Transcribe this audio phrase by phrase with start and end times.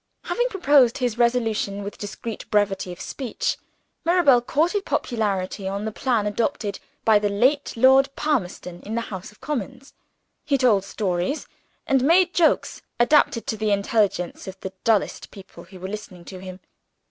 [0.23, 3.59] Having proposed his Resolution with discreet brevity of speech,
[4.03, 9.31] Mirabel courted popularity on the plan adopted by the late Lord Palmerston in the House
[9.31, 9.93] of Commons
[10.43, 11.45] he told stories,
[11.85, 16.39] and made jokes, adapted to the intelligence of the dullest people who were listening to
[16.39, 16.61] him.